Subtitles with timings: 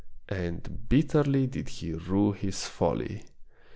[0.29, 3.23] And bitterly did he rue his folly.